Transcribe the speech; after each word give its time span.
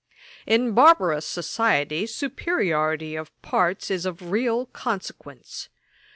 'In 0.47 0.71
barbarous 0.73 1.27
society, 1.27 2.07
superiority 2.07 3.15
of 3.15 3.39
parts 3.43 3.91
is 3.91 4.03
of 4.03 4.31
real 4.31 4.65
consequence. 4.65 5.69